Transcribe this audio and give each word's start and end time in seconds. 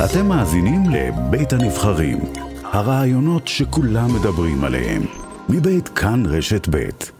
אתם 0.00 0.26
מאזינים 0.26 0.82
לבית 0.90 1.52
הנבחרים, 1.52 2.18
הרעיונות 2.62 3.48
שכולם 3.48 4.14
מדברים 4.14 4.64
עליהם, 4.64 5.02
מבית 5.48 5.88
כאן 5.88 6.26
רשת 6.26 6.68
בית. 6.68 7.10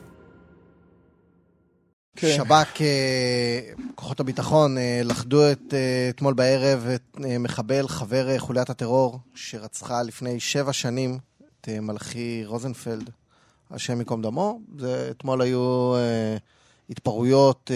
כן. 2.16 2.36
שב"כ, 2.36 2.82
אה, 2.82 3.60
כוחות 3.94 4.20
הביטחון, 4.20 4.78
אה, 4.78 5.00
לכדו 5.04 5.52
את, 5.52 5.74
אה, 5.74 6.08
אתמול 6.10 6.34
בערב 6.34 6.86
את 6.94 7.16
מחבל, 7.40 7.88
חבר 7.88 8.38
חוליית 8.38 8.70
הטרור, 8.70 9.18
שרצחה 9.34 10.02
לפני 10.02 10.40
שבע 10.40 10.72
שנים 10.72 11.18
את 11.60 11.68
מלאכי 11.68 12.42
רוזנפלד, 12.46 13.10
השם 13.70 13.98
ייקום 13.98 14.22
דמו. 14.22 14.60
זה, 14.78 15.08
אתמול 15.10 15.42
היו 15.42 15.94
התפרעויות 16.90 17.70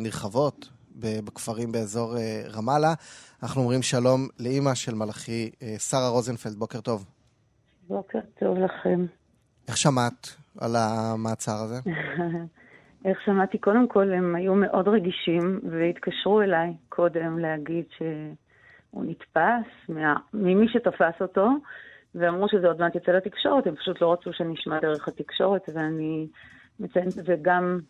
נרחבות 0.00 0.68
בכפרים 0.98 1.72
באזור 1.72 2.14
רמאללה. 2.56 2.94
אנחנו 3.42 3.60
אומרים 3.60 3.82
שלום 3.82 4.28
לאימא 4.40 4.74
של 4.74 4.94
מלאכי, 4.94 5.50
שרה 5.78 6.08
רוזנפלד, 6.08 6.54
בוקר 6.54 6.80
טוב. 6.80 7.04
בוקר 7.88 8.18
טוב 8.38 8.58
לכם. 8.58 9.06
איך 9.68 9.76
שמעת 9.76 10.36
על 10.60 10.76
המעצר 10.76 11.56
הזה? 11.64 11.80
איך 13.04 13.18
שמעתי, 13.24 13.58
קודם 13.58 13.88
כל 13.88 14.12
הם 14.12 14.34
היו 14.34 14.54
מאוד 14.54 14.88
רגישים 14.88 15.60
והתקשרו 15.70 16.42
אליי 16.42 16.74
קודם 16.88 17.38
להגיד 17.38 17.84
שהוא 17.96 19.04
נתפס 19.04 19.88
מה, 19.88 20.16
ממי 20.34 20.68
שתפס 20.68 21.20
אותו, 21.20 21.48
ואמרו 22.14 22.48
שזה 22.48 22.66
עוד 22.66 22.80
מעט 22.80 22.94
יצא 22.94 23.12
לתקשורת, 23.12 23.66
הם 23.66 23.76
פשוט 23.76 24.00
לא 24.00 24.12
רצו 24.12 24.32
שנשמע 24.32 24.80
דרך 24.80 25.08
התקשורת, 25.08 25.68
ואני 25.74 26.28
מציינת 26.80 27.18
את 27.18 27.24
זה 27.24 27.34
גם 27.42 27.80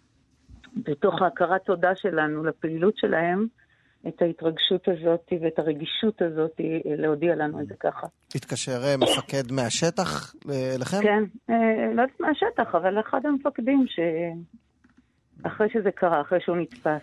בתוך 0.77 1.23
ההכרת 1.23 1.65
תודה 1.65 1.97
שלנו 1.97 2.45
לפעילות 2.45 2.97
שלהם, 2.97 3.47
את 4.09 4.23
ההתרגשות 4.23 4.89
הזאת 4.89 5.33
ואת 5.43 5.59
הרגישות 5.59 6.23
הזאת 6.23 6.61
להודיע 6.85 7.35
לנו 7.35 7.61
את 7.61 7.67
זה 7.67 7.75
ככה. 7.81 8.07
התקשר 8.35 8.85
אה, 8.85 8.97
מפקד 8.97 9.53
מהשטח 9.53 10.35
לכם? 10.79 10.99
כן, 11.03 11.25
אה, 11.51 11.95
לא 11.95 12.03
יודעת 12.03 12.21
מהשטח, 12.21 12.75
אבל 12.75 13.01
אחד 13.01 13.27
המפקדים 13.27 13.85
ש... 13.87 14.01
אחרי 15.43 15.67
שזה 15.73 15.91
קרה, 15.91 16.21
אחרי 16.21 16.39
שהוא 16.41 16.57
נתפס. 16.57 17.03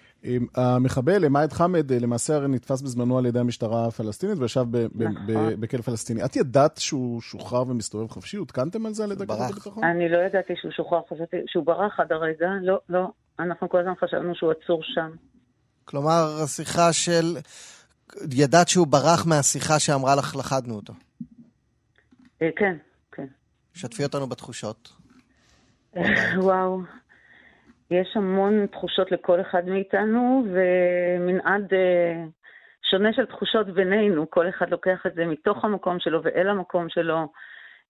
המחבל, 0.55 1.25
אמאד 1.25 1.53
חמד, 1.53 1.91
אה, 1.91 1.97
למעשה 1.99 2.35
הרי 2.35 2.47
נתפס 2.47 2.81
בזמנו 2.81 3.17
על 3.17 3.25
ידי 3.25 3.39
המשטרה 3.39 3.87
הפלסטינית 3.87 4.37
וישב 4.39 4.65
נכון. 4.95 5.15
בכלא 5.59 5.81
פלסטיני. 5.81 6.25
את 6.25 6.35
ידעת 6.35 6.77
שהוא 6.77 7.21
שוחרר 7.21 7.69
ומסתובב 7.69 8.07
חופשי? 8.07 8.37
עודכנתם 8.37 8.85
על 8.85 8.93
זה 8.93 9.03
על 9.03 9.11
ידי 9.11 9.25
כוחות 9.27 9.51
הביטחון? 9.51 9.83
אני 9.83 10.09
לא 10.09 10.17
ידעתי 10.17 10.53
שהוא 10.55 10.71
שוחרר, 10.71 11.01
חשבתי 11.09 11.37
שהוא 11.47 11.65
ברח 11.65 11.99
עד 11.99 12.11
הרגע. 12.11 12.49
לא, 12.61 12.79
לא. 12.89 13.07
אנחנו 13.39 13.69
כל 13.69 13.79
הזמן 13.79 13.93
חשבנו 13.95 14.35
שהוא 14.35 14.51
עצור 14.51 14.83
שם. 14.83 15.11
כלומר, 15.85 16.43
השיחה 16.43 16.93
של... 16.93 17.37
ידעת 18.31 18.67
שהוא 18.67 18.87
ברח 18.87 19.25
מהשיחה 19.27 19.79
שאמרה 19.79 20.15
לך, 20.15 20.35
לכדנו 20.35 20.75
אותו. 20.75 20.93
אה, 22.41 22.49
כן, 22.55 22.77
כן. 23.11 23.27
שתפי 23.73 24.03
אותנו 24.03 24.27
בתחושות. 24.27 24.89
וואו. 26.37 26.81
יש 27.91 28.07
המון 28.15 28.65
תחושות 28.67 29.11
לכל 29.11 29.41
אחד 29.41 29.65
מאיתנו, 29.65 30.45
ומנעד 30.53 31.73
אה, 31.73 32.23
שונה 32.91 33.13
של 33.13 33.25
תחושות 33.25 33.73
בינינו. 33.73 34.29
כל 34.29 34.49
אחד 34.49 34.69
לוקח 34.69 35.05
את 35.07 35.13
זה 35.15 35.25
מתוך 35.25 35.65
המקום 35.65 35.99
שלו 35.99 36.23
ואל 36.23 36.49
המקום 36.49 36.89
שלו. 36.89 37.27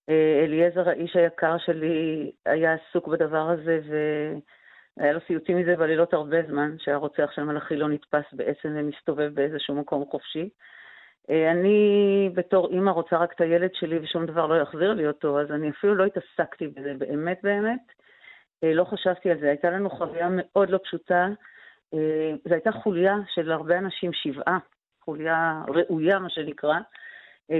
אה, 0.10 0.44
אליעזר, 0.46 0.90
האיש 0.90 1.16
היקר 1.16 1.58
שלי, 1.66 2.32
היה 2.46 2.74
עסוק 2.74 3.08
בדבר 3.08 3.50
הזה, 3.50 3.80
והיה 4.98 5.14
לו 5.14 5.20
סיוטים 5.28 5.58
מזה 5.58 5.76
בלילות 5.76 6.14
הרבה 6.14 6.38
זמן, 6.48 6.76
שהרוצח 6.80 7.32
של 7.36 7.44
מלאכי 7.44 7.76
לא 7.76 7.90
נתפס 7.90 8.34
בעצם 8.34 8.70
ומסתובב 8.76 9.32
באיזשהו 9.34 9.76
מקום 9.76 10.06
חופשי. 10.06 10.50
אה, 11.30 11.52
אני 11.52 12.30
בתור 12.34 12.70
אימא 12.72 12.92
רוצה 12.92 13.18
רק 13.18 13.34
את 13.34 13.42
הילד 13.42 13.70
שלי 13.74 14.00
ושום 14.00 14.26
דבר 14.26 14.48
לא 14.48 14.62
יחזיר 14.62 14.94
לי 14.94 15.08
אותו, 15.08 15.42
אז 15.42 15.52
אני 15.52 15.70
אפילו 15.70 15.96
לא 15.96 16.06
התעסקתי 16.06 16.68
בזה 16.68 16.94
באמת 16.98 17.40
באמת. 17.44 17.82
אה, 18.64 18.74
לא 18.74 18.84
חשבתי 18.84 19.32
על 19.32 19.40
זה. 19.40 19.48
הייתה 19.48 19.70
לנו 19.70 19.90
חוויה 19.90 20.28
מאוד 20.32 20.70
לא 20.70 20.80
פשוטה. 20.84 21.28
אה, 21.94 22.34
זו 22.48 22.54
הייתה 22.54 22.72
חוליה 22.72 23.16
של 23.34 23.52
הרבה 23.52 23.78
אנשים, 23.78 24.14
שבעה, 24.14 24.58
חוליה 25.02 25.62
ראויה, 25.68 26.20
מה 26.20 26.30
שנקרא, 26.30 26.80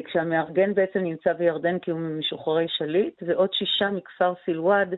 כשהמארגן 0.06 0.74
בעצם 0.74 1.00
נמצא 1.00 1.34
בירדן 1.34 1.80
כי 1.80 1.92
הוא 1.92 2.00
משוחררי 2.00 2.66
שליט, 2.68 3.24
ועוד 3.28 3.54
שישה 3.54 3.90
מכפר 3.90 4.34
סילואד 4.46 4.96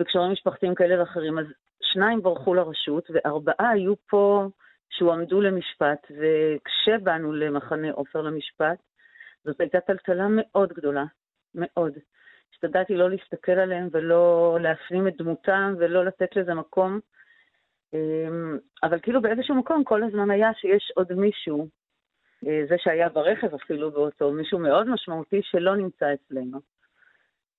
בקשרים 0.00 0.32
משפחתיים 0.32 0.74
כאלה 0.74 1.00
ואחרים. 1.00 1.38
אז 1.38 1.46
שניים 1.82 2.22
ברחו 2.22 2.54
לרשות, 2.54 3.10
וארבעה 3.10 3.70
היו 3.70 3.94
פה 4.08 4.48
שהועמדו 4.90 5.40
למשפט, 5.40 6.06
וכשבאנו 6.10 7.32
למחנה 7.32 7.90
עופר 7.90 8.20
למשפט, 8.20 8.78
זאת 9.44 9.60
הייתה 9.60 9.80
טלטלה 9.80 10.26
מאוד 10.30 10.72
גדולה, 10.72 11.04
מאוד. 11.54 11.92
השתדלתי 12.52 12.96
לא 12.96 13.10
להסתכל 13.10 13.52
עליהם 13.52 13.88
ולא 13.92 14.58
להפנים 14.60 15.08
את 15.08 15.16
דמותם 15.16 15.74
ולא 15.78 16.04
לתת 16.04 16.36
לזה 16.36 16.54
מקום. 16.54 17.00
אמ, 17.94 18.58
אבל 18.82 19.00
כאילו 19.00 19.22
באיזשהו 19.22 19.54
מקום 19.54 19.84
כל 19.84 20.02
הזמן 20.02 20.30
היה 20.30 20.54
שיש 20.54 20.92
עוד 20.96 21.12
מישהו, 21.12 21.68
אה, 22.46 22.62
זה 22.68 22.74
שהיה 22.78 23.08
ברכב 23.08 23.54
אפילו 23.54 23.90
באותו, 23.90 24.32
מישהו 24.32 24.58
מאוד 24.58 24.88
משמעותי 24.88 25.40
שלא 25.42 25.76
נמצא 25.76 26.14
אצלנו. 26.14 26.58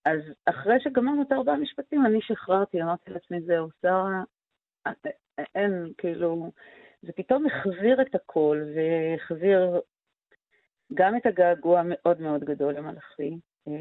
אז 0.06 0.20
אחרי 0.46 0.80
שגמרנו 0.80 1.22
את 1.22 1.32
ארבעה 1.32 1.58
משפטים, 1.58 2.06
אני 2.06 2.22
שחררתי, 2.22 2.82
אמרתי 2.82 3.12
לעצמי, 3.12 3.42
זהו, 3.42 3.68
שרה, 3.82 4.24
אין, 5.56 5.92
כאילו, 5.98 6.52
זה 7.02 7.12
פתאום 7.16 7.46
החזיר 7.46 8.02
את 8.02 8.16
הכל, 8.16 8.62
והחזיר 8.76 9.82
גם 10.94 11.18
את 11.18 11.26
הגעגוע 11.26 11.80
המאוד 11.80 12.22
מאוד 12.22 12.44
גדול 12.44 12.74
למלאכי, 12.74 13.38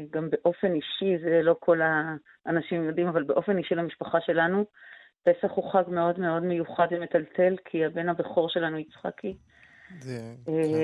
גם 0.09 0.29
באופן 0.29 0.73
אישי, 0.73 1.17
זה 1.23 1.39
לא 1.43 1.55
כל 1.59 1.79
האנשים 2.45 2.83
יודעים, 2.83 3.07
אבל 3.07 3.23
באופן 3.23 3.57
אישי 3.57 3.75
למשפחה 3.75 4.21
שלנו, 4.21 4.65
פסח 5.23 5.51
הוא 5.51 5.71
חג 5.71 5.83
מאוד 5.87 6.19
מאוד 6.19 6.43
מיוחד 6.43 6.87
ומטלטל, 6.91 7.55
כי 7.65 7.85
הבן 7.85 8.09
הבכור 8.09 8.49
שלנו, 8.49 8.77
יצחקי. 8.77 9.35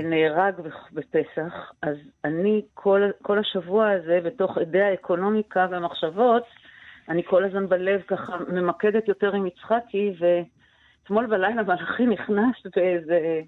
נהרג 0.03 0.53
בפסח. 0.93 1.71
אז 1.81 1.95
אני 2.25 2.61
כל, 2.73 3.01
כל 3.21 3.39
השבוע 3.39 3.89
הזה, 3.89 4.19
בתוך 4.25 4.57
עדי 4.57 4.81
האקונומיקה 4.81 5.67
והמחשבות, 5.71 6.43
אני 7.09 7.23
כל 7.23 7.43
הזמן 7.43 7.69
בלב 7.69 8.01
ככה 8.07 8.37
ממקדת 8.47 9.07
יותר 9.07 9.35
עם 9.35 9.47
יצחקי, 9.47 10.13
ואתמול 10.19 11.25
בלילה 11.25 11.63
מלאכי 11.63 12.05
נכנס 12.05 12.55
באיזה... 12.75 13.41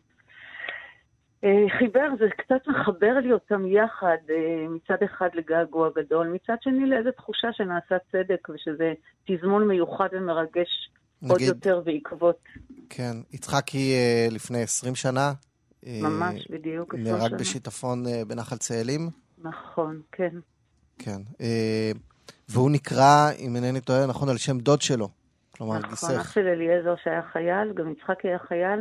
אה, 1.43 1.65
חיבר, 1.77 2.07
זה 2.19 2.25
קצת 2.37 2.67
מחבר 2.67 3.13
לי 3.23 3.31
אותם 3.31 3.65
יחד, 3.67 4.17
אה, 4.29 4.65
מצד 4.69 5.03
אחד 5.05 5.29
לגעגוע 5.33 5.89
גדול, 5.95 6.27
מצד 6.27 6.55
שני 6.61 6.85
לאיזו 6.85 7.11
תחושה 7.11 7.47
שנעשה 7.53 7.95
צדק 8.11 8.49
ושזה 8.49 8.93
תזמון 9.27 9.67
מיוחד 9.67 10.07
ומרגש 10.11 10.89
נגיד, 11.21 11.31
עוד 11.31 11.41
יותר 11.41 11.81
בעקבות. 11.81 12.39
כן, 12.89 13.17
יצחקי 13.33 13.93
אה, 13.93 14.27
לפני 14.31 14.61
20 14.61 14.95
שנה. 14.95 15.31
ממש, 15.83 16.47
בדיוק, 16.51 16.93
20 16.95 17.05
שנה. 17.05 17.17
נהרג 17.17 17.33
בשיטפון 17.33 18.03
בנחל 18.27 18.57
צאלים. 18.57 19.09
נכון, 19.37 20.01
כן. 20.11 20.35
כן. 20.97 21.21
והוא 22.49 22.71
נקרא, 22.71 23.31
אם 23.39 23.55
אינני 23.55 23.81
טועה, 23.81 24.05
נכון, 24.07 24.29
על 24.29 24.37
שם 24.37 24.57
דוד 24.57 24.81
שלו. 24.81 25.09
כלומר, 25.51 25.77
נכון, 25.77 25.89
גיסך. 25.89 26.03
נכון, 26.03 26.19
אח 26.19 26.31
של 26.31 26.47
אליעזר 26.47 26.95
שהיה 27.03 27.21
חייל, 27.33 27.73
גם 27.73 27.91
יצחקי 27.91 28.27
היה 28.27 28.39
חייל. 28.39 28.79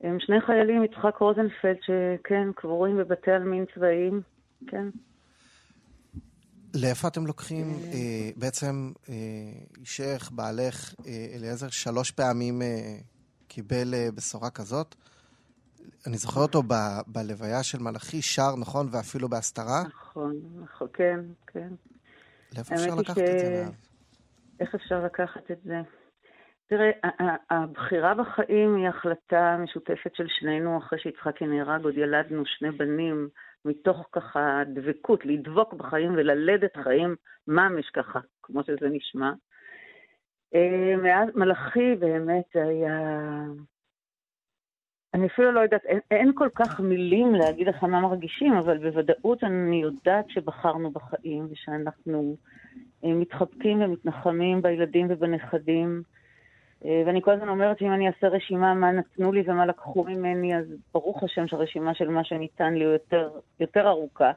הם 0.00 0.16
שני 0.20 0.40
חיילים, 0.40 0.84
יצחק 0.84 1.16
רוזנפלד, 1.20 1.76
שכן, 1.80 2.48
קבורים 2.56 2.96
בבתי 2.96 3.30
עלמין 3.30 3.64
צבאיים, 3.74 4.20
כן. 4.66 4.88
לאיפה 6.74 7.08
אתם 7.08 7.26
לוקחים, 7.26 7.66
אה, 7.92 8.30
בעצם 8.36 8.92
אה, 9.08 9.14
אישך, 9.80 10.30
בעלך, 10.32 10.94
אה, 11.06 11.26
אליעזר, 11.34 11.68
שלוש 11.68 12.10
פעמים 12.10 12.62
אה, 12.62 12.96
קיבל 13.48 13.94
אה, 13.94 14.08
בשורה 14.14 14.50
כזאת. 14.50 14.94
אני 16.06 16.16
זוכר 16.16 16.40
אותו 16.40 16.62
ב, 16.62 16.72
בלוויה 17.06 17.62
של 17.62 17.78
מלאכי, 17.78 18.22
שר, 18.22 18.56
נכון? 18.60 18.86
ואפילו 18.92 19.28
בהסתרה. 19.28 19.82
נכון, 19.88 20.34
נכון, 20.62 20.88
כן, 20.92 21.20
כן. 21.46 21.68
לאיפה 22.54 22.74
אפשר 22.74 22.94
לקחת 22.94 23.16
ש... 23.16 23.18
את 23.18 23.38
זה 23.38 23.64
מאז? 23.64 23.86
איך 24.60 24.74
אפשר 24.74 25.04
לקחת 25.04 25.50
את 25.50 25.58
זה? 25.64 25.80
תראה, 26.68 26.90
הבחירה 27.50 28.14
בחיים 28.14 28.76
היא 28.76 28.88
החלטה 28.88 29.56
משותפת 29.58 30.14
של 30.14 30.26
שנינו, 30.28 30.78
אחרי 30.78 30.98
שיצחקי 30.98 31.46
נהרג, 31.46 31.84
עוד 31.84 31.94
ילדנו 31.96 32.42
שני 32.46 32.70
בנים, 32.70 33.28
מתוך 33.64 34.08
ככה 34.12 34.62
דבקות, 34.74 35.26
לדבוק 35.26 35.74
בחיים 35.74 36.12
וללדת 36.14 36.76
חיים 36.84 37.16
ממש 37.48 37.90
ככה, 37.94 38.20
כמו 38.42 38.62
שזה 38.62 38.88
נשמע. 38.90 39.32
אה, 40.54 40.96
מאז 41.02 41.28
מלאכי 41.34 41.94
באמת 41.94 42.44
היה... 42.54 42.98
אני 45.16 45.26
אפילו 45.26 45.52
לא 45.52 45.60
יודעת, 45.60 45.84
אין, 45.84 46.00
אין 46.10 46.32
כל 46.34 46.48
כך 46.54 46.80
מילים 46.80 47.34
להגיד 47.34 47.68
לך 47.68 47.84
מה 47.84 48.00
מרגישים, 48.00 48.52
אבל 48.52 48.78
בוודאות 48.78 49.44
אני 49.44 49.82
יודעת 49.82 50.30
שבחרנו 50.30 50.90
בחיים 50.90 51.48
ושאנחנו 51.50 52.36
אה, 53.04 53.12
מתחבקים 53.12 53.82
ומתנחמים 53.82 54.62
בילדים 54.62 55.06
ובנכדים. 55.10 56.02
אה, 56.84 57.02
ואני 57.06 57.22
כל 57.22 57.30
הזמן 57.30 57.48
אומרת 57.48 57.78
שאם 57.78 57.92
אני 57.92 58.06
אעשה 58.08 58.28
רשימה 58.28 58.74
מה 58.74 58.92
נתנו 58.92 59.32
לי 59.32 59.42
ומה 59.46 59.66
לקחו 59.66 60.04
ממני, 60.04 60.56
אז 60.56 60.64
ברוך 60.94 61.22
השם 61.22 61.48
שהרשימה 61.48 61.94
של 61.94 62.08
מה 62.08 62.24
שניתן 62.24 62.74
לי 62.74 62.84
הוא 62.84 62.92
יותר, 62.92 63.30
יותר 63.60 63.88
ארוכה. 63.88 64.30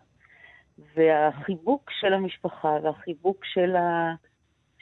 והחיבוק 0.96 1.92
של 2.00 2.14
המשפחה 2.14 2.78
והחיבוק 2.84 3.46
של, 3.46 3.76
ה, 3.76 4.14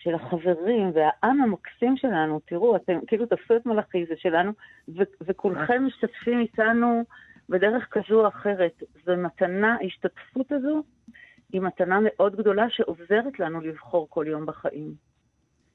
של 0.08 0.16
החברים 0.16 0.92
והעם 0.94 1.42
המקסים 1.42 1.98
שלנו, 1.98 2.40
תראו, 2.46 2.76
אתם 2.76 3.00
כאילו 3.08 3.26
תפסו 3.26 3.56
את 3.56 3.66
מלאכי, 3.66 4.06
זה 4.06 4.14
שלנו, 4.18 4.52
ו, 4.90 5.02
וכולכם 5.22 5.86
משתתפים 5.86 6.40
איתנו 6.40 7.04
בדרך 7.50 7.88
כזו 7.92 8.22
או 8.22 8.28
אחרת. 8.28 8.84
זו 9.06 9.18
מתנה, 9.18 9.78
ההשתתפות 9.82 10.52
הזו 10.52 10.84
היא 11.54 11.62
מתנה 11.62 12.00
מאוד 12.04 12.36
גדולה 12.36 12.70
שעוזרת 12.70 13.40
לנו 13.40 13.62
לבחור 13.62 14.08
כל 14.10 14.26
יום 14.28 14.46
בחיים. 14.46 14.94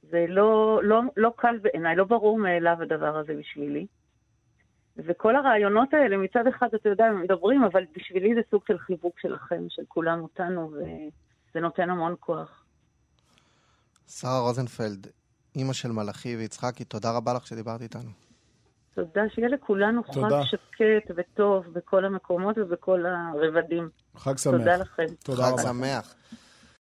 זה 0.03 0.27
לא, 0.29 0.81
לא, 0.83 1.01
לא 1.17 1.33
קל 1.37 1.59
בעיניי, 1.63 1.97
לא 1.97 2.05
ברור 2.05 2.39
מאליו 2.39 2.77
הדבר 2.81 3.17
הזה 3.17 3.35
בשבילי. 3.35 3.87
וכל 4.97 5.37
הרעיונות 5.37 5.95
האלה, 5.95 6.17
מצד 6.17 6.47
אחד, 6.47 6.69
אתה 6.75 6.89
יודע, 6.89 7.07
הם 7.07 7.23
מדברים, 7.23 7.65
אבל 7.65 7.85
בשבילי 7.97 8.35
זה 8.35 8.41
סוג 8.51 8.63
של 8.67 8.79
חיבוק 8.79 9.19
שלכם, 9.19 9.65
של 9.69 9.83
כולם 9.89 10.21
אותנו, 10.21 10.71
וזה 10.71 11.61
נותן 11.61 11.91
המון 11.91 12.15
כוח. 12.21 12.62
שרה 14.21 14.41
רוזנפלד, 14.41 15.07
אימא 15.57 15.73
של 15.73 15.93
מלאכי 15.93 16.37
ויצחקי, 16.37 16.85
תודה 16.85 17.11
רבה 17.17 17.35
לך 17.35 17.47
שדיברת 17.47 17.83
איתנו. 17.83 18.11
תודה, 18.95 19.23
שיהיה 19.35 19.49
לכולנו 19.49 20.03
חג 20.05 20.43
שקט 20.45 21.11
וטוב 21.17 21.65
בכל 21.73 22.05
המקומות 22.05 22.59
ובכל 22.59 23.05
הרבדים. 23.07 23.89
חג 24.17 24.39
שמח. 24.39 24.53
תודה 24.53 24.77
לכם. 24.77 25.07
תודה 25.23 25.43
חג 25.43 25.53
רבה. 25.53 25.63
שמח. 25.63 26.15